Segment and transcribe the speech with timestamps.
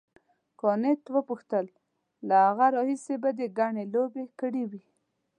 [0.59, 1.65] کانت وپوښتل
[2.27, 4.83] له هغه راهیسې به دې ګڼې لوبې کړې وي.